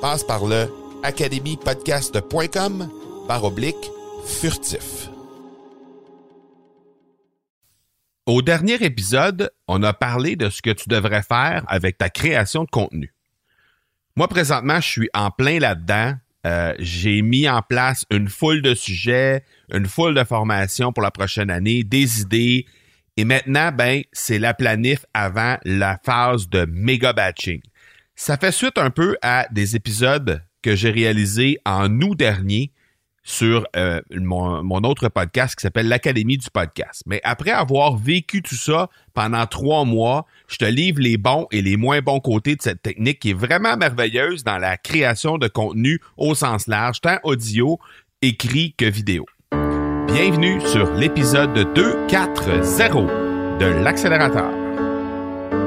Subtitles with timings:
[0.00, 0.66] Passe par le
[1.02, 2.88] academypodcast.com
[3.28, 3.90] par oblique
[4.26, 5.10] furtif.
[8.24, 12.64] Au dernier épisode, on a parlé de ce que tu devrais faire avec ta création
[12.64, 13.12] de contenu.
[14.16, 16.14] Moi, présentement, je suis en plein là-dedans.
[16.46, 21.10] Euh, j'ai mis en place une foule de sujets, une foule de formations pour la
[21.10, 22.64] prochaine année, des idées.
[23.18, 27.60] Et maintenant, ben, c'est la planif avant la phase de méga batching.
[28.22, 32.70] Ça fait suite un peu à des épisodes que j'ai réalisés en août dernier
[33.22, 37.02] sur euh, mon, autre podcast qui s'appelle l'Académie du podcast.
[37.06, 41.62] Mais après avoir vécu tout ça pendant trois mois, je te livre les bons et
[41.62, 45.48] les moins bons côtés de cette technique qui est vraiment merveilleuse dans la création de
[45.48, 47.78] contenu au sens large, tant audio,
[48.20, 49.24] écrit que vidéo.
[50.08, 53.08] Bienvenue sur l'épisode 240
[53.60, 54.59] de l'accélérateur.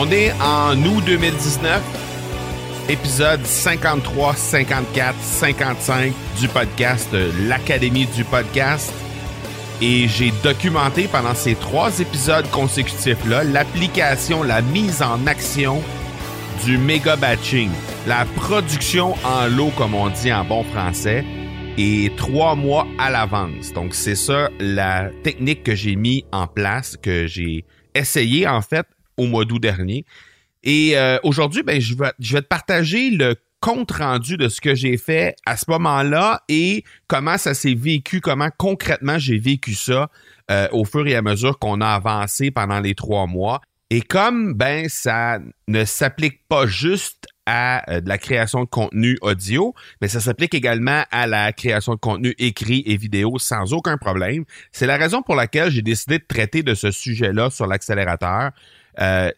[0.00, 1.82] On est en août 2019,
[2.88, 7.08] épisode 53, 54, 55 du podcast
[7.48, 8.92] l'Académie du podcast.
[9.82, 15.82] Et j'ai documenté pendant ces trois épisodes consécutifs-là l'application, la mise en action
[16.64, 17.70] du méga batching,
[18.06, 21.24] la production en lot, comme on dit en bon français,
[21.76, 23.72] et trois mois à l'avance.
[23.72, 27.64] Donc, c'est ça la technique que j'ai mis en place, que j'ai
[27.96, 28.86] essayé en fait
[29.18, 30.06] au mois d'août dernier.
[30.62, 34.96] Et euh, aujourd'hui, ben, je, vais, te partager le compte rendu de ce que j'ai
[34.96, 40.10] fait à ce moment-là et comment ça s'est vécu, comment concrètement j'ai vécu ça
[40.50, 43.60] euh, au fur et à mesure qu'on a avancé pendant les trois mois.
[43.90, 49.74] Et comme ben ça ne s'applique pas juste à euh, la création de contenu audio,
[50.02, 54.44] mais ça s'applique également à la création de contenu écrit et vidéo sans aucun problème.
[54.70, 58.50] C'est la raison pour laquelle j'ai décidé de traiter de ce sujet-là sur l'accélérateur.
[59.00, 59.30] Euh,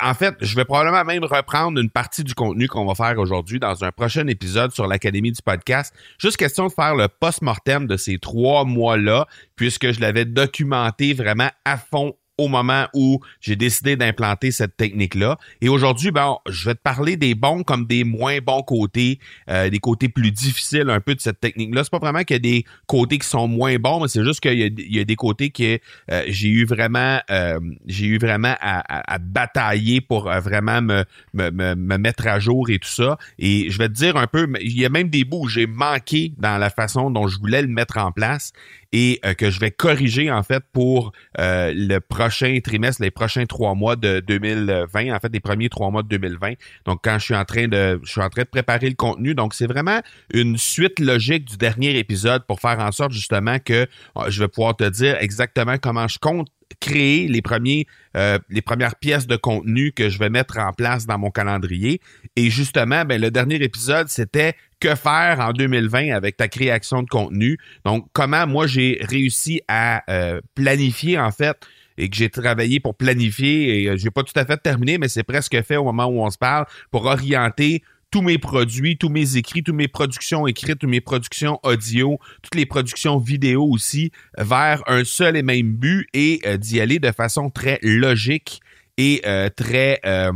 [0.00, 3.60] en fait, je vais probablement même reprendre une partie du contenu qu'on va faire aujourd'hui
[3.60, 5.94] dans un prochain épisode sur l'Académie du podcast.
[6.18, 9.26] Juste question de faire le post-mortem de ces trois mois-là,
[9.56, 15.38] puisque je l'avais documenté vraiment à fond au moment où j'ai décidé d'implanter cette technique-là.
[15.60, 19.18] Et aujourd'hui, ben, je vais te parler des bons comme des moins bons côtés,
[19.48, 21.84] euh, des côtés plus difficiles un peu de cette technique-là.
[21.84, 24.40] C'est pas vraiment qu'il y a des côtés qui sont moins bons, mais c'est juste
[24.40, 25.78] qu'il y, a des côtés que
[26.10, 31.98] euh, j'ai eu vraiment, euh, j'ai eu vraiment à, batailler pour vraiment me, me, me,
[31.98, 33.16] mettre à jour et tout ça.
[33.38, 35.66] Et je vais te dire un peu, il y a même des bouts où j'ai
[35.66, 38.52] manqué dans la façon dont je voulais le mettre en place
[38.96, 43.96] et que je vais corriger en fait pour le prochain trimestre, les prochains trois mois
[43.96, 46.52] de 2020, en fait, les premiers trois mois de 2020.
[46.86, 49.34] Donc, quand je suis en train de, je suis en train de préparer le contenu.
[49.34, 50.00] Donc, c'est vraiment
[50.32, 53.86] une suite logique du dernier épisode pour faire en sorte justement que euh,
[54.28, 56.48] je vais pouvoir te dire exactement comment je compte
[56.84, 57.86] créer les premiers
[58.16, 62.00] euh, les premières pièces de contenu que je vais mettre en place dans mon calendrier.
[62.36, 67.08] Et justement, ben, le dernier épisode, c'était que faire en 2020 avec ta création de
[67.08, 67.58] contenu?
[67.84, 71.56] Donc, comment moi j'ai réussi à euh, planifier en fait
[71.96, 75.22] et que j'ai travaillé pour planifier et j'ai pas tout à fait terminé, mais c'est
[75.22, 77.82] presque fait au moment où on se parle pour orienter
[78.14, 82.54] tous mes produits, tous mes écrits, toutes mes productions écrites, toutes mes productions audio, toutes
[82.54, 87.10] les productions vidéo aussi, vers un seul et même but et euh, d'y aller de
[87.10, 88.60] façon très logique
[88.98, 90.30] et euh, très euh,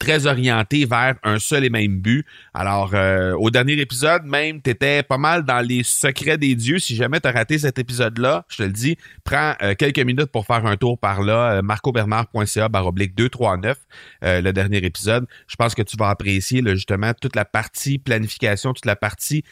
[0.00, 2.26] très orienté vers un seul et même but.
[2.54, 6.78] Alors, euh, au dernier épisode, même, tu étais pas mal dans les secrets des dieux.
[6.78, 10.32] Si jamais tu as raté cet épisode-là, je te le dis, prends euh, quelques minutes
[10.32, 13.78] pour faire un tour par là, euh, marcobernard.ca baroblique 239,
[14.22, 15.26] le dernier épisode.
[15.46, 19.44] Je pense que tu vas apprécier justement toute la partie planification, toute la partie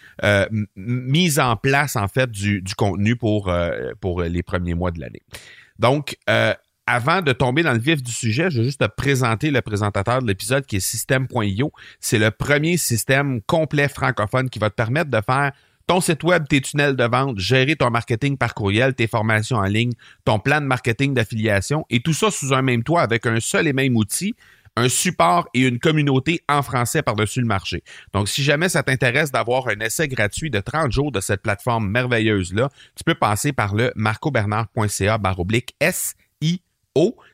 [0.77, 3.53] mise en place, en fait, du, du contenu pour,
[4.01, 5.23] pour les premiers mois de l'année.
[5.79, 6.17] Donc,
[6.89, 10.23] avant de tomber dans le vif du sujet, je vais juste te présenter le présentateur
[10.23, 11.71] de l'épisode qui est System.io.
[12.01, 15.53] C'est le premier système complet francophone qui va te permettre de faire
[15.87, 19.65] ton site web, tes tunnels de vente, gérer ton marketing par courriel, tes formations en
[19.65, 19.93] ligne,
[20.25, 23.67] ton plan de marketing d'affiliation et tout ça sous un même toit avec un seul
[23.67, 24.35] et même outil,
[24.77, 27.83] un support et une communauté en français par-dessus le marché.
[28.15, 31.91] Donc, si jamais ça t'intéresse d'avoir un essai gratuit de 30 jours de cette plateforme
[31.91, 36.63] merveilleuse-là, tu peux passer par le marcobernard.ca baroblique SI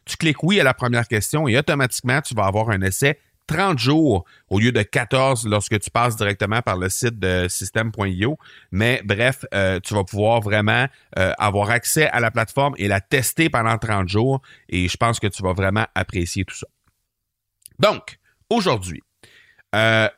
[0.04, 3.78] tu cliques oui à la première question et automatiquement, tu vas avoir un essai 30
[3.78, 8.38] jours au lieu de 14 lorsque tu passes directement par le site de système.io.
[8.72, 10.86] Mais bref, euh, tu vas pouvoir vraiment
[11.18, 15.20] euh, avoir accès à la plateforme et la tester pendant 30 jours et je pense
[15.20, 16.66] que tu vas vraiment apprécier tout ça.
[17.78, 18.18] Donc,
[18.48, 19.02] aujourd'hui,
[19.74, 20.08] euh,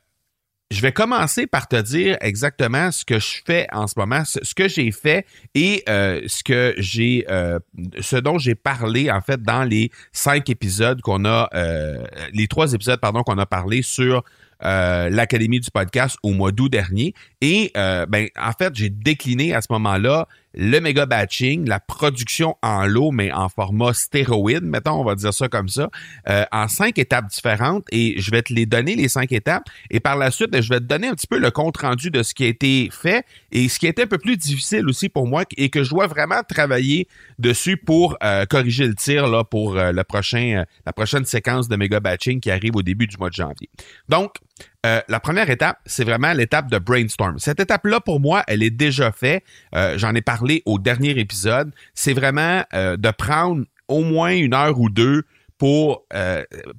[0.70, 4.54] je vais commencer par te dire exactement ce que je fais en ce moment, ce
[4.54, 5.24] que j'ai fait
[5.54, 7.60] et euh, ce que j'ai, euh,
[8.00, 12.72] ce dont j'ai parlé en fait dans les cinq épisodes qu'on a, euh, les trois
[12.72, 14.24] épisodes pardon qu'on a parlé sur
[14.60, 17.12] l'académie du podcast au mois d'août dernier.
[17.42, 20.26] Et ben en fait j'ai décliné à ce moment-là
[20.56, 25.34] le méga batching, la production en lot, mais en format stéroïde, mettons, on va dire
[25.34, 25.90] ça comme ça,
[26.28, 27.84] euh, en cinq étapes différentes.
[27.92, 29.64] Et je vais te les donner, les cinq étapes.
[29.90, 32.22] Et par la suite, je vais te donner un petit peu le compte rendu de
[32.22, 35.26] ce qui a été fait et ce qui été un peu plus difficile aussi pour
[35.26, 39.76] moi et que je dois vraiment travailler dessus pour euh, corriger le tir là, pour
[39.76, 43.28] euh, le prochain, la prochaine séquence de méga batching qui arrive au début du mois
[43.28, 43.68] de janvier.
[44.08, 44.36] Donc,
[44.84, 47.38] euh, la première étape, c'est vraiment l'étape de brainstorm.
[47.38, 49.42] Cette étape-là, pour moi, elle est déjà faite.
[49.74, 51.72] Euh, j'en ai parlé au dernier épisode.
[51.94, 55.22] C'est vraiment euh, de prendre au moins une heure ou deux
[55.58, 56.04] pour,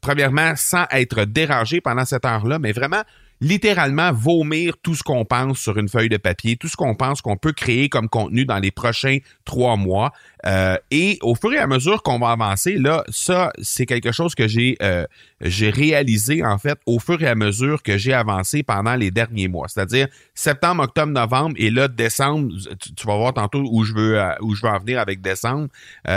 [0.02, 3.02] premièrement, sans être dérangé pendant cette heure-là, mais vraiment
[3.40, 7.22] littéralement vomir tout ce qu'on pense sur une feuille de papier, tout ce qu'on pense
[7.22, 10.12] qu'on peut créer comme contenu dans les prochains trois mois.
[10.46, 14.34] Euh, et au fur et à mesure qu'on va avancer, là, ça, c'est quelque chose
[14.34, 15.06] que j'ai euh,
[15.42, 19.68] réalisé en fait au fur et à mesure que j'ai avancé pendant les derniers mois.
[19.68, 22.50] C'est-à-dire septembre, octobre, novembre et là décembre.
[22.80, 25.68] Tu, vas voir tantôt où je veux euh, où je veux en venir avec décembre.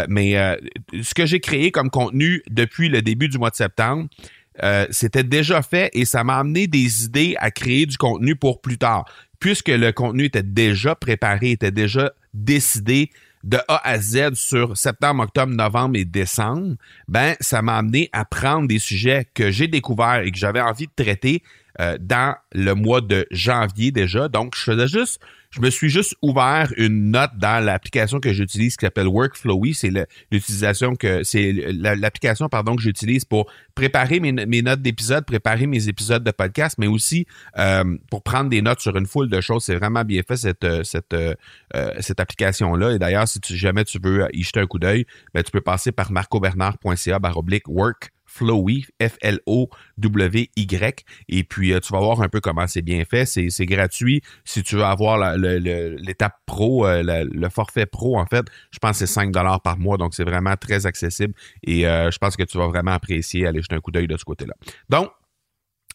[0.08, 0.34] mais
[1.02, 4.08] ce que j'ai créé comme contenu depuis le début du mois de septembre,
[4.62, 8.61] euh, c'était déjà fait et ça m'a amené des idées à créer du contenu pour
[8.61, 9.05] plus tard.
[9.38, 13.11] Puisque le contenu était déjà préparé, était déjà décidé
[13.43, 16.76] de A à Z sur septembre, octobre, novembre et décembre,
[17.08, 20.87] ben ça m'a amené à prendre des sujets que j'ai découverts et que j'avais envie
[20.87, 21.43] de traiter
[21.81, 24.29] euh, dans le mois de janvier déjà.
[24.29, 25.20] Donc, je faisais juste
[25.50, 29.75] je me suis juste ouvert une note dans l'application que j'utilise qui s'appelle Workflowy.
[29.75, 29.91] C'est
[30.31, 36.22] l'utilisation que c'est l'application pardon que j'utilise pour préparer mes, notes d'épisodes, préparer mes épisodes
[36.22, 37.27] de podcast, mais aussi
[37.58, 39.65] euh, pour prendre des notes sur une foule de choses.
[39.65, 41.34] C'est vraiment bien fait cette cette euh,
[41.98, 42.93] cette application là.
[42.93, 45.91] Et d'ailleurs, si jamais tu veux y jeter un coup d'œil, ben, tu peux passer
[45.91, 51.05] par marcobernard.ca/work Flowy, F-L-O-W-Y.
[51.29, 53.27] Et puis, euh, tu vas voir un peu comment c'est bien fait.
[53.27, 54.22] C'est gratuit.
[54.44, 59.06] Si tu veux avoir l'étape pro, euh, le forfait pro, en fait, je pense que
[59.06, 59.32] c'est 5
[59.63, 59.99] par mois.
[59.99, 61.34] Donc, c'est vraiment très accessible.
[61.65, 64.17] Et euh, je pense que tu vas vraiment apprécier aller jeter un coup d'œil de
[64.17, 64.55] ce côté-là.
[64.89, 65.10] Donc,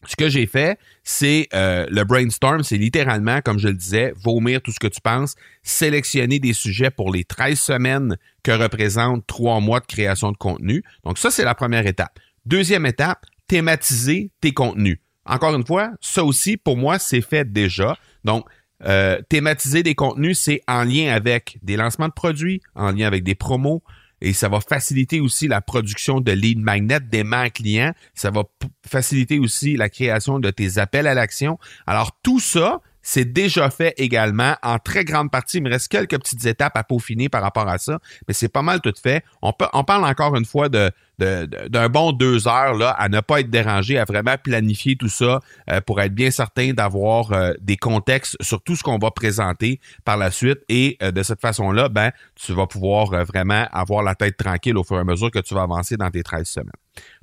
[0.06, 4.70] ce que j'ai fait, c'est le brainstorm, c'est littéralement, comme je le disais, vomir tout
[4.70, 9.80] ce que tu penses, sélectionner des sujets pour les 13 semaines que représentent trois mois
[9.80, 10.84] de création de contenu.
[11.02, 12.20] Donc ça, c'est la première étape.
[12.46, 14.98] Deuxième étape, thématiser tes contenus.
[15.24, 17.98] Encore une fois, ça aussi, pour moi, c'est fait déjà.
[18.24, 18.46] Donc,
[18.84, 23.24] euh, thématiser des contenus, c'est en lien avec des lancements de produits, en lien avec
[23.24, 23.82] des promos,
[24.20, 27.92] et ça va faciliter aussi la production de lead magnet, d'aimants clients.
[28.14, 28.44] Ça va
[28.86, 31.58] faciliter aussi la création de tes appels à l'action.
[31.86, 35.58] Alors, tout ça, c'est déjà fait également en très grande partie.
[35.58, 38.62] Il me reste quelques petites étapes à peaufiner par rapport à ça, mais c'est pas
[38.62, 39.22] mal tout fait.
[39.42, 43.20] On, peut, on parle encore une fois de d'un bon deux heures là, à ne
[43.20, 47.52] pas être dérangé, à vraiment planifier tout ça euh, pour être bien certain d'avoir euh,
[47.62, 50.58] des contextes sur tout ce qu'on va présenter par la suite.
[50.68, 54.84] Et euh, de cette façon-là, ben, tu vas pouvoir vraiment avoir la tête tranquille au
[54.84, 56.70] fur et à mesure que tu vas avancer dans tes 13 semaines.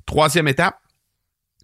[0.06, 0.76] Troisième étape,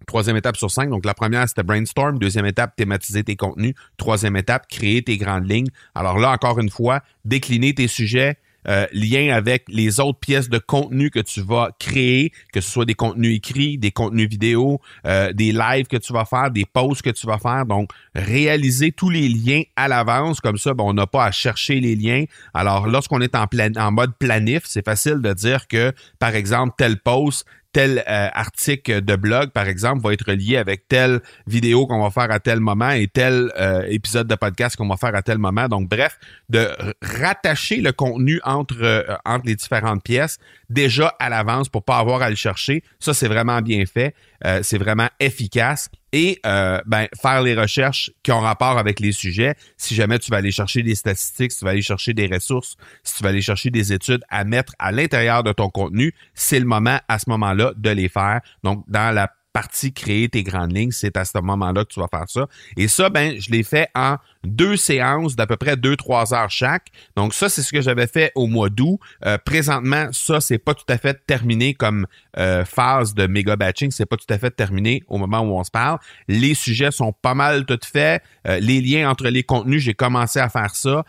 [0.07, 0.89] Troisième étape sur cinq.
[0.89, 2.19] Donc, la première, c'était brainstorm.
[2.19, 3.73] Deuxième étape, thématiser tes contenus.
[3.97, 5.69] Troisième étape, créer tes grandes lignes.
[5.95, 10.59] Alors là, encore une fois, décliner tes sujets, euh, lien avec les autres pièces de
[10.59, 15.33] contenu que tu vas créer, que ce soit des contenus écrits, des contenus vidéo, euh,
[15.33, 17.65] des lives que tu vas faire, des posts que tu vas faire.
[17.65, 21.79] Donc, réaliser tous les liens à l'avance, comme ça, ben, on n'a pas à chercher
[21.79, 22.25] les liens.
[22.53, 23.45] Alors, lorsqu'on est en,
[23.77, 29.01] en mode planif, c'est facile de dire que, par exemple, tel post, tel euh, article
[29.01, 32.59] de blog, par exemple, va être lié avec telle vidéo qu'on va faire à tel
[32.59, 35.67] moment et tel euh, épisode de podcast qu'on va faire à tel moment.
[35.67, 36.69] Donc, bref, de
[37.01, 40.37] rattacher le contenu entre, euh, entre les différentes pièces
[40.69, 42.83] déjà à l'avance pour pas avoir à le chercher.
[42.99, 44.15] Ça, c'est vraiment bien fait.
[44.63, 49.55] c'est vraiment efficace et euh, ben, faire les recherches qui ont rapport avec les sujets.
[49.77, 52.75] Si jamais tu vas aller chercher des statistiques, si tu vas aller chercher des ressources,
[53.03, 56.59] si tu vas aller chercher des études à mettre à l'intérieur de ton contenu, c'est
[56.59, 58.41] le moment à ce moment-là de les faire.
[58.63, 62.07] Donc, dans la partie créer tes grandes lignes, c'est à ce moment-là que tu vas
[62.07, 62.47] faire ça.
[62.77, 66.49] Et ça, ben, je l'ai fait en deux séances d'à peu près deux, trois heures
[66.49, 66.87] chaque.
[67.15, 68.99] Donc ça, c'est ce que j'avais fait au mois d'août.
[69.25, 72.07] Euh, présentement, ça, c'est pas tout à fait terminé comme
[72.37, 73.91] euh, phase de méga batching.
[73.91, 75.99] C'est pas tout à fait terminé au moment où on se parle.
[76.27, 78.23] Les sujets sont pas mal tout faits.
[78.47, 81.03] Euh, les liens entre les contenus, j'ai commencé à faire ça.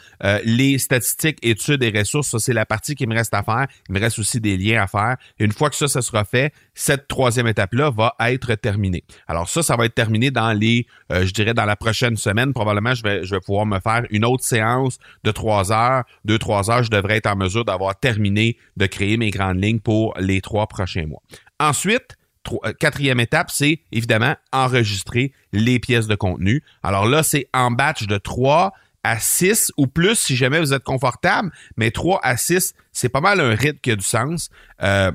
[0.45, 3.67] les statistiques, études et ressources, ça, c'est la partie qui me reste à faire.
[3.89, 5.17] Il me reste aussi des liens à faire.
[5.39, 9.05] une fois que ça, ça sera fait, cette troisième étape-là va être terminée.
[9.27, 12.53] Alors ça, ça va être terminé dans les, je dirais, dans la prochaine semaine.
[12.53, 16.05] Probablement, je vais je vais pouvoir me faire une autre séance de trois heures.
[16.25, 19.81] Deux, trois heures, je devrais être en mesure d'avoir terminé de créer mes grandes lignes
[19.81, 21.23] pour les trois prochains mois.
[21.59, 22.17] Ensuite,
[22.65, 26.63] euh, quatrième étape, c'est évidemment enregistrer les pièces de contenu.
[26.83, 28.73] Alors là, c'est en batch de trois
[29.05, 33.21] à six ou plus si jamais vous êtes confortable, mais trois à six, c'est pas
[33.21, 34.51] mal un rythme qui a du sens.
[34.83, 35.13] Euh,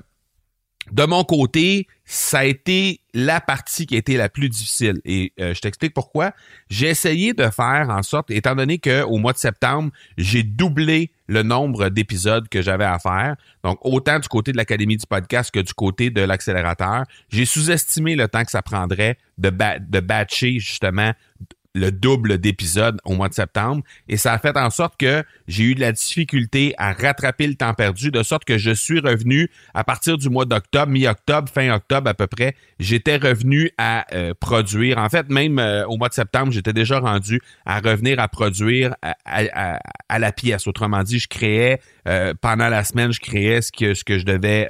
[0.91, 5.01] de mon côté, ça a été la partie qui a été la plus difficile.
[5.03, 6.31] Et euh, je t'explique pourquoi.
[6.69, 11.43] J'ai essayé de faire en sorte, étant donné qu'au mois de septembre, j'ai doublé le
[11.43, 13.35] nombre d'épisodes que j'avais à faire.
[13.63, 18.15] Donc, autant du côté de l'Académie du podcast que du côté de l'accélérateur, j'ai sous-estimé
[18.15, 21.11] le temps que ça prendrait de, de batcher justement
[21.77, 25.63] le double d'épisodes au mois de septembre et ça a fait en sorte que j'ai
[25.63, 29.49] eu de la difficulté à rattraper le temps perdu de sorte que je suis revenu
[29.73, 34.33] à partir du mois d'octobre, mi-octobre, fin octobre à peu près, j'étais revenu à euh,
[34.39, 34.97] produire.
[34.97, 38.95] En fait, même euh, au mois de septembre, j'étais déjà rendu à revenir à produire
[39.25, 40.67] à, la pièce.
[40.67, 44.25] Autrement dit, je créais euh, pendant la semaine, je créais ce que, ce que je
[44.25, 44.69] devais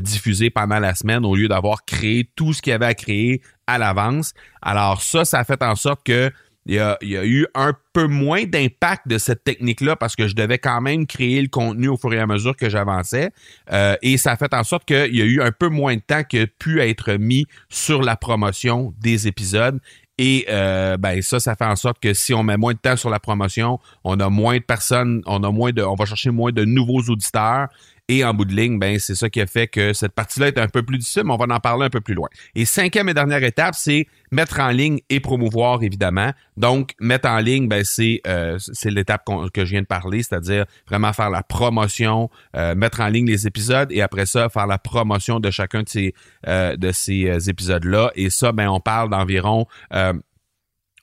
[0.00, 3.42] diffuser pendant la semaine au lieu d'avoir créé tout ce qu'il y avait à créer
[3.66, 4.34] à l'avance.
[4.60, 6.30] Alors ça, ça a fait en sorte que
[6.64, 10.58] il y, a, eu un peu moins d'impact de cette technique-là parce que je devais
[10.58, 13.30] quand même créer le contenu au fur et à mesure que j'avançais.
[13.72, 16.00] Euh, et ça a fait en sorte qu'il y a eu un peu moins de
[16.00, 19.80] temps qui a pu être mis sur la promotion des épisodes.
[20.18, 22.96] Et euh, ben ça, ça fait en sorte que si on met moins de temps
[22.96, 26.30] sur la promotion, on a moins de personnes, on a moins de, on va chercher
[26.30, 27.68] moins de nouveaux auditeurs.
[28.14, 30.58] Et en bout de ligne, ben, c'est ça qui a fait que cette partie-là est
[30.58, 32.28] un peu plus difficile, mais on va en parler un peu plus loin.
[32.54, 36.32] Et cinquième et dernière étape, c'est mettre en ligne et promouvoir, évidemment.
[36.58, 39.22] Donc, mettre en ligne, ben, c'est, euh, l'étape
[39.54, 43.46] que je viens de parler, c'est-à-dire vraiment faire la promotion, euh, mettre en ligne les
[43.46, 46.12] épisodes et après ça, faire la promotion de chacun de ces,
[46.48, 48.12] euh, de ces épisodes-là.
[48.14, 49.66] Et ça, ben, on parle d'environ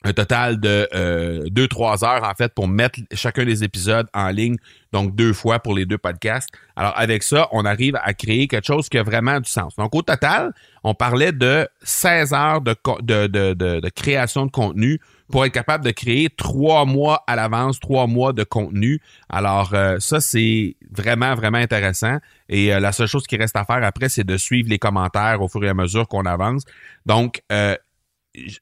[0.02, 4.28] un total de euh, deux trois heures en fait pour mettre chacun des épisodes en
[4.30, 4.56] ligne
[4.92, 6.48] donc deux fois pour les deux podcasts.
[6.74, 9.76] Alors avec ça on arrive à créer quelque chose qui a vraiment du sens.
[9.76, 10.52] Donc au total
[10.84, 14.98] on parlait de 16 heures de, de, de, de, création de contenu
[15.30, 19.00] pour être capable de créer trois mois à l'avance trois mois de contenu.
[19.28, 22.16] Alors euh, ça c'est vraiment vraiment intéressant.
[22.48, 25.42] Et euh, la seule chose qui reste à faire après c'est de suivre les commentaires
[25.42, 26.64] au fur et à mesure qu'on avance.
[27.04, 27.76] Donc euh,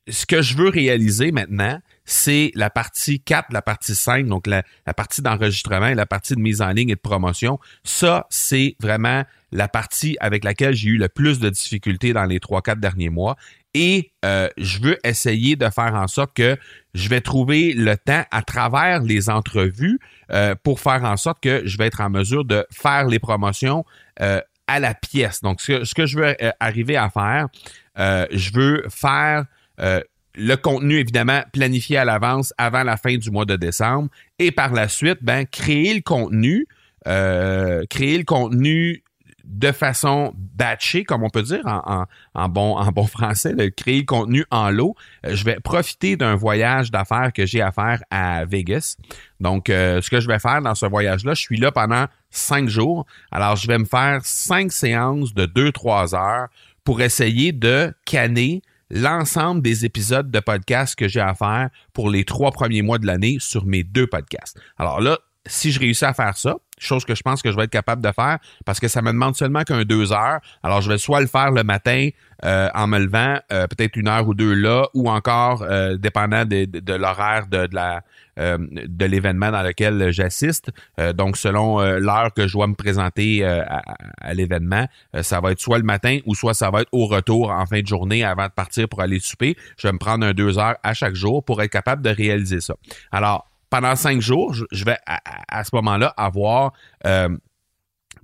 [0.08, 4.62] ce que je veux réaliser maintenant, c'est la partie 4, la partie 5, donc la,
[4.96, 7.58] partie d'enregistrement et la partie de mise en ligne et de promotion.
[7.84, 12.38] Ça, c'est vraiment la partie avec laquelle j'ai eu le plus de difficultés dans les
[12.38, 13.37] 3-4 derniers mois.
[13.75, 16.56] Et euh, je veux essayer de faire en sorte que
[16.94, 19.98] je vais trouver le temps à travers les entrevues
[20.32, 23.84] euh, pour faire en sorte que je vais être en mesure de faire les promotions
[24.22, 25.42] euh, à la pièce.
[25.42, 27.48] Donc, ce que, ce que je veux arriver à faire,
[27.96, 29.44] je veux faire
[29.80, 30.00] euh,
[30.35, 34.08] le contenu, évidemment, planifié à l'avance avant la fin du mois de décembre.
[34.38, 36.66] Et par la suite, ben, créer le contenu,
[37.08, 39.02] euh, créer le contenu
[39.44, 44.94] de façon batchée, comme on peut dire en, bon, français, créer le contenu en lot.
[45.26, 48.97] Euh, je vais profiter d'un voyage d'affaires que j'ai à faire à Vegas.
[49.40, 53.06] Donc, ce que je vais faire dans ce voyage-là, je suis là pendant cinq jours.
[53.32, 56.49] Alors, je vais me faire cinq séances de deux, trois heures
[56.85, 62.25] pour essayer de canner l'ensemble des épisodes de podcast que j'ai à faire pour les
[62.25, 64.59] trois premiers mois de l'année sur mes deux podcasts.
[64.78, 67.64] Alors là, si je réussis à faire ça, chose que je pense que je vais
[67.64, 70.40] être capable de faire parce que ça me demande seulement qu'un deux heures.
[70.62, 72.08] Alors, je vais soit le faire le matin
[72.44, 76.44] euh, en me levant, euh, peut-être une heure ou deux là, ou encore, euh, dépendant
[76.44, 78.02] de, l'horaire de, la
[78.38, 80.70] de l'événement dans lequel j'assiste.
[81.16, 83.82] donc, selon l'heure que je dois me présenter à,
[84.20, 84.87] à l'événement,
[85.23, 87.80] ça va être soit le matin ou soit ça va être au retour en fin
[87.80, 89.56] de journée avant de partir pour aller souper.
[89.76, 92.61] Je vais me prendre un deux heures à chaque jour pour être capable de réaliser
[92.61, 92.75] ça.
[93.11, 96.72] Alors, pendant cinq jours, je vais à, ce moment-là avoir
[97.06, 97.28] euh,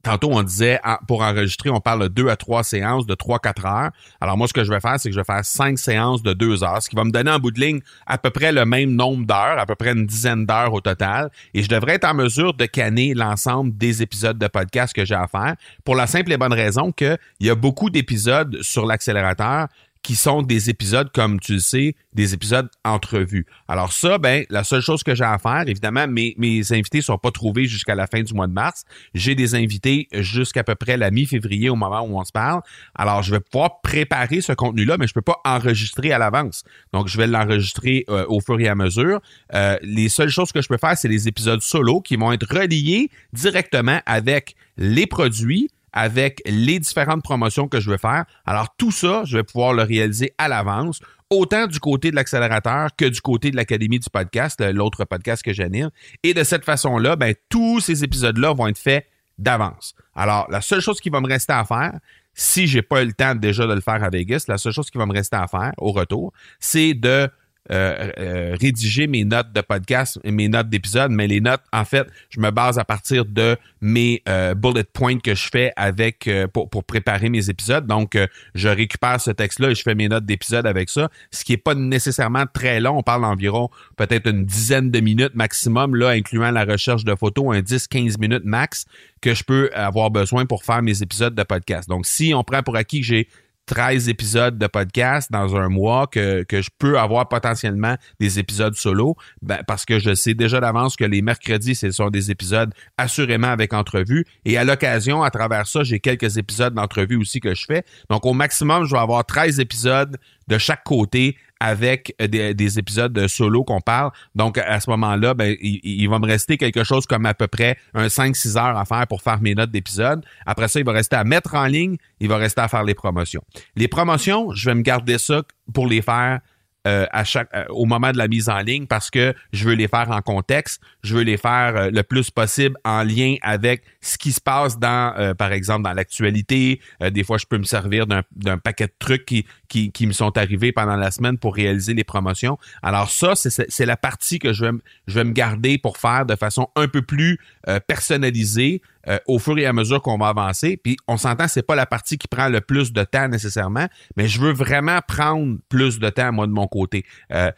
[0.04, 3.64] Tantôt, on disait, pour enregistrer, on parle de deux à trois séances de trois, quatre
[3.64, 3.90] heures.
[4.20, 6.34] Alors, moi, ce que je vais faire, c'est que je vais faire cinq séances de
[6.34, 8.66] deux heures, ce qui va me donner en bout de ligne à peu près le
[8.66, 11.30] même nombre d'heures, à peu près une dizaine d'heures au total.
[11.54, 15.14] Et je devrais être en mesure de canner l'ensemble des épisodes de podcast que j'ai
[15.14, 19.68] à faire pour la simple et bonne raison qu'il y a beaucoup d'épisodes sur l'accélérateur
[20.04, 23.46] qui sont des épisodes, comme tu le sais, des épisodes entrevus.
[23.68, 27.16] Alors ça, ben, la seule chose que j'ai à faire, évidemment, mes, mes invités sont
[27.16, 28.84] pas trouvés jusqu'à la fin du mois de mars.
[29.14, 32.60] J'ai des invités jusqu'à peu près la mi-février au moment où on se parle.
[32.94, 36.64] Alors, je vais pouvoir préparer ce contenu-là, mais je peux pas enregistrer à l'avance.
[36.92, 39.22] Donc, je vais l'enregistrer euh, au fur et à mesure.
[39.54, 42.46] Euh, les seules choses que je peux faire, c'est les épisodes solo qui vont être
[42.46, 48.24] reliés directement avec les produits avec les différentes promotions que je veux faire.
[48.44, 52.90] Alors tout ça, je vais pouvoir le réaliser à l'avance, autant du côté de l'accélérateur
[52.96, 55.90] que du côté de l'Académie du podcast, l'autre podcast que j'anime.
[56.22, 59.06] Et de cette façon-là, ben, tous ces épisodes-là vont être faits
[59.38, 59.94] d'avance.
[60.14, 61.98] Alors, la seule chose qui va me rester à faire,
[62.34, 64.90] si j'ai pas eu le temps déjà de le faire à Vegas, la seule chose
[64.90, 67.30] qui va me rester à faire au retour, c'est de
[67.72, 72.06] euh, euh, rédiger mes notes de podcast, mes notes d'épisode, mais les notes, en fait,
[72.28, 76.68] je me base à partir de mes euh, bullet points que je fais avec pour,
[76.68, 77.86] pour, préparer mes épisodes.
[77.86, 78.18] Donc,
[78.54, 81.56] je récupère ce texte-là et je fais mes notes d'épisode avec ça, ce qui est
[81.56, 82.98] pas nécessairement très long.
[82.98, 87.56] On parle d'environ peut-être une dizaine de minutes maximum, là, incluant la recherche de photos,
[87.56, 88.84] un 10-15 minutes max
[89.22, 91.88] que je peux avoir besoin pour faire mes épisodes de podcast.
[91.88, 93.28] Donc, si on prend pour acquis que j'ai
[93.66, 98.74] 13 épisodes de podcast dans un mois que, que je peux avoir potentiellement des épisodes
[98.74, 102.72] solo ben, parce que je sais déjà d'avance que les mercredis, ce sont des épisodes
[102.98, 107.54] assurément avec entrevue et à l'occasion, à travers ça, j'ai quelques épisodes d'entrevue aussi que
[107.54, 107.84] je fais.
[108.10, 110.16] Donc au maximum, je vais avoir 13 épisodes
[110.48, 114.10] de chaque côté avec des, épisodes de solo qu'on parle.
[114.34, 117.78] Donc, à ce moment-là, ben, il, va me rester quelque chose comme à peu près
[117.94, 120.24] un 5-6 heures à faire pour faire mes notes d'épisode.
[120.46, 122.94] Après ça, il va rester à mettre en ligne, il va rester à faire les
[122.94, 123.42] promotions.
[123.76, 126.40] Les promotions, je vais me garder ça pour les faire
[126.86, 129.74] euh, à chaque, euh, au moment de la mise en ligne parce que je veux
[129.74, 133.84] les faire en contexte, je veux les faire euh, le plus possible en lien avec
[134.02, 136.80] ce qui se passe dans, par exemple, dans l'actualité.
[137.00, 140.36] des fois, je peux me servir d'un paquet de trucs qui, qui, qui, me sont
[140.36, 142.58] arrivés pendant la semaine pour réaliser les promotions.
[142.82, 144.72] Alors ça, c'est la partie que je vais,
[145.06, 147.38] je vais me garder pour faire de façon un peu plus
[147.86, 150.76] personnalisée, euh, au fur et à mesure qu'on va avancer.
[150.76, 153.86] Puis on s'entend, c'est pas la partie qui prend le plus de temps nécessairement,
[154.16, 157.04] mais je veux vraiment prendre plus de temps, moi, de mon côté.
[157.32, 157.50] Euh,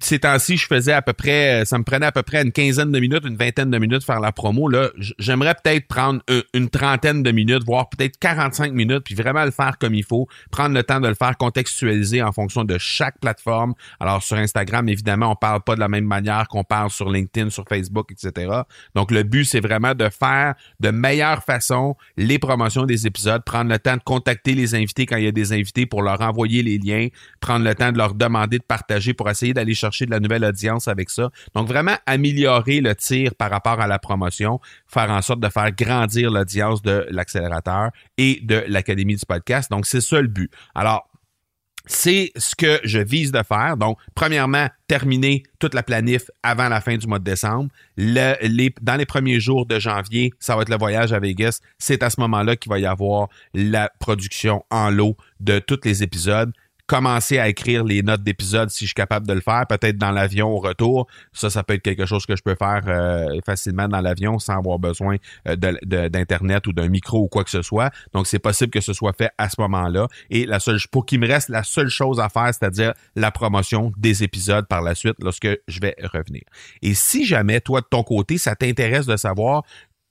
[0.00, 2.92] ces temps-ci, je faisais à peu près, ça me prenait à peu près une quinzaine
[2.92, 4.68] de minutes, une vingtaine de minutes faire la promo.
[4.68, 6.20] Là, j'aimerais peut-être prendre
[6.54, 10.26] une, trentaine de minutes, voire peut-être 45 minutes, puis vraiment le faire comme il faut,
[10.50, 13.74] prendre le temps de le faire contextualiser en fonction de chaque plateforme.
[14.00, 17.50] Alors sur Instagram, évidemment, on parle pas de la même manière qu'on parle sur LinkedIn,
[17.50, 18.62] sur Facebook, etc.
[18.94, 23.70] Donc le but, c'est vraiment de faire de meilleure façon les promotions des épisodes, prendre
[23.70, 26.62] le temps de contacter les invités quand il y a des invités pour leur envoyer
[26.62, 27.08] les liens,
[27.40, 30.44] prendre le temps de leur demander de partager pour essayer d'aller chercher de la nouvelle
[30.44, 31.30] audience avec ça.
[31.54, 35.72] Donc, vraiment améliorer le tir par rapport à la promotion, faire en sorte de faire
[35.72, 39.70] grandir l'audience de l'accélérateur et de l'Académie du podcast.
[39.70, 40.50] Donc, c'est ça le but.
[40.74, 41.08] Alors,
[41.86, 43.76] c'est ce que je vise de faire.
[43.76, 47.70] Donc, premièrement, terminer toute la planif avant la fin du mois de décembre.
[47.96, 51.60] dans les premiers jours de janvier, ça va être le voyage à Vegas.
[51.78, 56.02] C'est à ce moment-là qu'il va y avoir la production en lot de tous les
[56.02, 56.52] épisodes
[56.92, 60.10] commencer à écrire les notes d'épisode si je suis capable de le faire, peut-être dans
[60.10, 61.06] l'avion au retour.
[61.32, 64.58] Ça, ça peut être quelque chose que je peux faire euh, facilement dans l'avion sans
[64.58, 65.16] avoir besoin
[65.48, 67.90] euh, d'Internet ou d'un micro ou quoi que ce soit.
[68.12, 70.06] Donc, c'est possible que ce soit fait à ce moment-là.
[70.28, 73.90] Et la seule, pour qu'il me reste la seule chose à faire, c'est-à-dire la promotion
[73.96, 76.42] des épisodes par la suite lorsque je vais revenir.
[76.82, 79.62] Et si jamais, toi, de ton côté, ça t'intéresse de savoir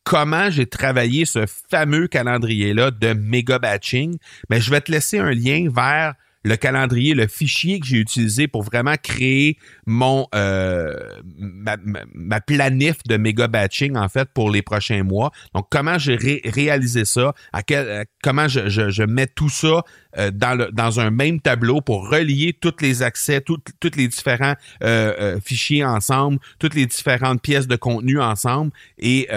[0.04, 4.18] comment j'ai travaillé ce fameux calendrier-là de méga batching,
[4.50, 7.98] mais ben, je vais te laisser un lien vers le calendrier, le fichier que j'ai
[7.98, 10.96] utilisé pour vraiment créer mon euh,
[11.36, 15.32] ma, planif de méga batching en fait pour les prochains mois.
[15.54, 17.34] Donc comment j'ai réalisé ça,
[17.68, 19.84] quel, comment je, je, je, mets tout ça
[20.18, 23.62] euh, dans, le, dans un même tableau pour relier tous les accès, tous
[23.96, 28.72] les différents euh, euh, fichiers ensemble, toutes les différentes pièces de contenu ensemble.
[28.98, 29.28] Et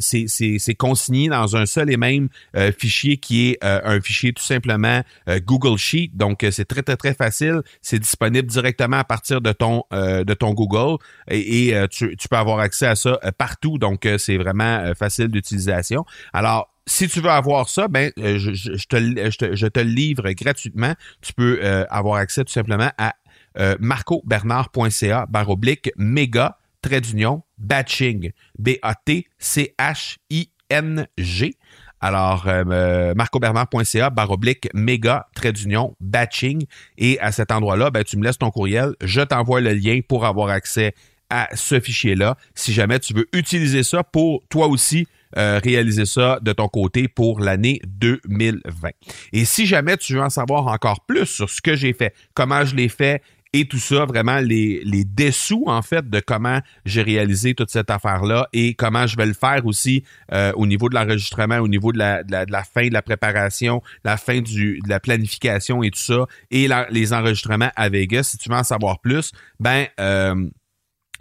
[0.00, 2.28] c'est consigné dans un seul et même
[2.78, 5.02] fichier qui est un fichier tout simplement
[5.44, 6.10] Google Sheet.
[6.14, 7.62] Donc, c'est très, très, très facile.
[7.82, 9.84] C'est disponible directement à partir de ton,
[10.38, 10.96] ton Google
[11.28, 13.78] et, et tu, peux avoir accès à ça partout.
[13.78, 16.04] Donc, c'est vraiment facile d'utilisation.
[16.32, 18.96] Alors, si tu veux avoir ça, ben, euh, je, je, te,
[19.56, 20.94] je, te, le livre gratuitement.
[21.20, 23.14] Tu peux euh, avoir accès tout simplement à
[23.58, 28.30] euh, marcobernard.ca barre oblique méga trait d'union batching.
[28.58, 29.26] B-A-T-C-H-I-N-G.
[32.00, 36.64] Alors, euh, marcobernard.ca barre oblique méga trait d'union batching.
[36.98, 38.94] Et à cet endroit-là, ben, tu me laisses ton courriel.
[39.02, 40.94] Je t'envoie le lien pour avoir accès
[41.30, 42.36] à ce fichier-là.
[42.54, 45.06] Si jamais tu veux utiliser ça pour toi aussi
[45.36, 48.90] euh, réaliser ça de ton côté pour l'année 2020.
[49.32, 52.64] Et si jamais tu veux en savoir encore plus sur ce que j'ai fait, comment
[52.64, 57.02] je l'ai fait, et tout ça, vraiment les, les dessous, en fait, de comment j'ai
[57.02, 60.94] réalisé toute cette affaire-là et comment je vais le faire aussi euh, au niveau de
[60.94, 65.90] l'enregistrement, au niveau de la, fin de la préparation, la fin de la planification et
[65.90, 68.24] tout ça, et les enregistrements à Vegas.
[68.24, 69.86] Si tu veux en savoir plus, ben...
[70.00, 70.48] Euh,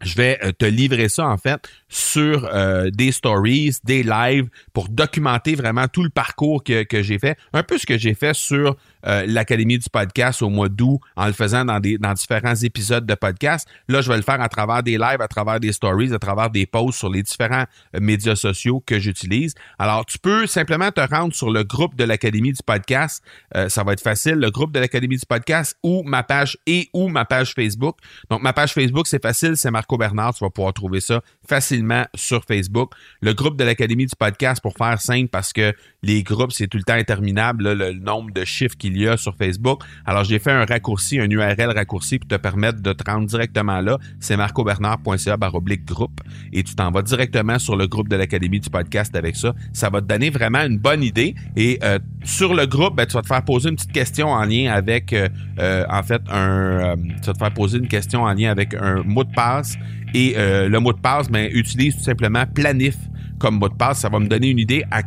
[0.01, 4.89] je vais euh, te livrer ça en fait sur euh, des stories, des lives pour
[4.89, 7.37] documenter vraiment tout le parcours que, que j'ai fait.
[7.53, 8.75] Un peu ce que j'ai fait sur
[9.07, 13.05] euh, l'Académie du podcast au mois d'août en le faisant dans, des, dans différents épisodes
[13.05, 13.65] de podcast.
[13.87, 16.49] Là, je vais le faire à travers des lives, à travers des stories, à travers
[16.49, 17.63] des posts sur les différents
[17.95, 19.53] euh, médias sociaux que j'utilise.
[19.79, 23.23] Alors, tu peux simplement te rendre sur le groupe de l'Académie du podcast.
[23.69, 24.33] Ça va être facile.
[24.33, 27.97] Le groupe de l'Académie du podcast ou ma page et ou ma page Facebook.
[28.29, 29.55] Donc, ma page Facebook, c'est facile.
[29.55, 30.33] C'est Marco Bernard.
[30.33, 31.84] Tu vas pouvoir trouver ça facilement
[32.15, 32.93] sur Facebook.
[33.21, 35.73] Le groupe de l'Académie du podcast, pour faire simple, parce que
[36.05, 39.35] les groupes, c'est tout le temps interminable, le nombre de chiffres qu'il y a sur
[39.35, 39.81] Facebook.
[40.05, 43.81] Alors, j'ai fait un raccourci, un URL raccourci pour te permettre de te rendre directement
[43.81, 43.97] là.
[44.19, 46.21] C'est marcobernard.ca baroblique groupe
[46.53, 49.55] et tu t'en vas directement sur le groupe de l'Académie du podcast avec ça.
[49.73, 51.33] Ça va te donner vraiment une bonne idée.
[51.55, 54.45] Et euh, sur le groupe, ben, tu vas te faire poser une petite question en
[54.45, 58.33] lien avec, euh, euh, en fait, un, tu vas te faire poser une question en
[58.33, 59.75] lien avec un mot de passe.
[60.13, 62.95] Et le mot de passe, ben, utilise tout simplement planif
[63.37, 63.99] comme mot de passe.
[63.99, 65.01] Ça va me donner une idée à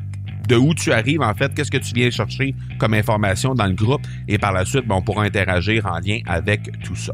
[0.49, 3.75] de où tu arrives, en fait, qu'est-ce que tu viens chercher comme information dans le
[3.75, 4.07] groupe.
[4.27, 7.13] Et par la suite, ben, on pourra interagir en lien avec tout ça.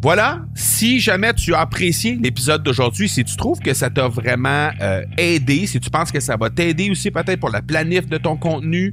[0.00, 4.70] Voilà, si jamais tu as apprécié l'épisode d'aujourd'hui, si tu trouves que ça t'a vraiment
[4.80, 8.18] euh, aidé, si tu penses que ça va t'aider aussi peut-être pour la planif de
[8.18, 8.92] ton contenu,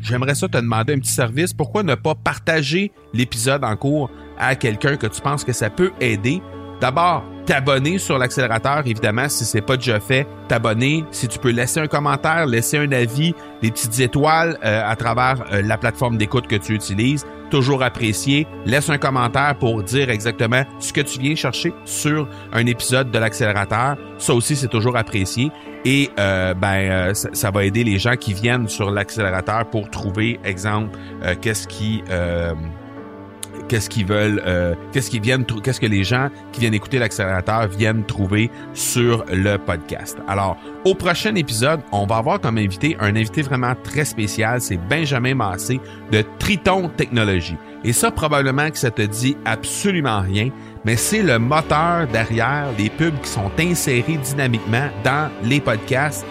[0.00, 1.52] j'aimerais ça te demander un petit service.
[1.52, 5.92] Pourquoi ne pas partager l'épisode en cours à quelqu'un que tu penses que ça peut
[6.00, 6.40] aider?
[6.80, 11.04] D'abord, t'abonner sur l'accélérateur, évidemment, si c'est pas déjà fait, t'abonner.
[11.10, 15.44] Si tu peux laisser un commentaire, laisser un avis, des petites étoiles euh, à travers
[15.52, 18.46] euh, la plateforme d'écoute que tu utilises, toujours apprécié.
[18.64, 23.18] Laisse un commentaire pour dire exactement ce que tu viens chercher sur un épisode de
[23.18, 23.96] l'accélérateur.
[24.16, 25.50] Ça aussi, c'est toujours apprécié.
[25.84, 30.38] Et euh, ben, ça, ça, va aider les gens qui viennent sur l'accélérateur pour trouver,
[30.44, 30.96] exemple,
[31.40, 32.02] qu'est-ce qui
[33.70, 37.68] qu'est-ce qu'ils veulent, euh, qu'est-ce qu'ils viennent, qu'est-ce que les gens qui viennent écouter l'accélérateur
[37.68, 40.18] viennent trouver sur le podcast.
[40.26, 44.76] Alors, au prochain épisode, on va avoir comme invité un invité vraiment très spécial, c'est
[44.76, 45.80] Benjamin Massé
[46.10, 47.56] de Triton Technologies.
[47.84, 50.50] Et ça, probablement que ça te dit absolument rien,
[50.84, 56.26] mais c'est le moteur derrière les pubs qui sont insérés dynamiquement dans les podcasts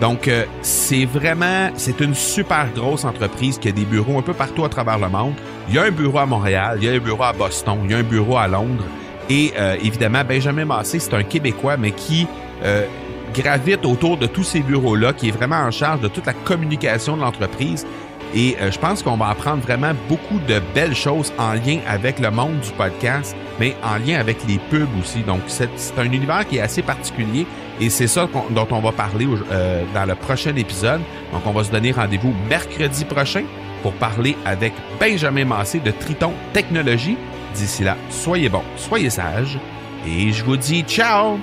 [0.00, 4.34] donc, euh, c'est vraiment, c'est une super grosse entreprise qui a des bureaux un peu
[4.34, 5.34] partout à travers le monde.
[5.68, 7.90] Il y a un bureau à Montréal, il y a un bureau à Boston, il
[7.92, 8.84] y a un bureau à Londres.
[9.30, 12.26] Et euh, évidemment, Benjamin Massé, c'est un Québécois, mais qui
[12.64, 12.84] euh,
[13.32, 17.16] gravite autour de tous ces bureaux-là, qui est vraiment en charge de toute la communication
[17.16, 17.86] de l'entreprise.
[18.34, 22.30] Et je pense qu'on va apprendre vraiment beaucoup de belles choses en lien avec le
[22.32, 25.20] monde du podcast, mais en lien avec les pubs aussi.
[25.20, 27.46] Donc, c'est un univers qui est assez particulier
[27.80, 31.00] et c'est ça dont on va parler euh, dans le prochain épisode.
[31.32, 33.44] Donc, on va se donner rendez-vous mercredi prochain
[33.82, 37.18] pour parler avec Benjamin Massé de Triton Technologies.
[37.54, 39.58] D'ici là, soyez bons, soyez sages
[40.06, 41.38] et je vous dis ciao